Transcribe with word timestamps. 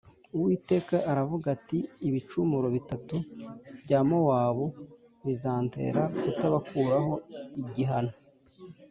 Uwiteka 0.37 0.95
aravuga 1.11 1.45
ati 1.57 1.77
“Ibicumuro 2.07 2.67
bitatu 2.75 3.15
bya 3.83 3.99
Mowabu 4.07 4.65
bizantera 5.25 6.01
kutabakuraho 6.21 7.13
igihano 7.61 8.13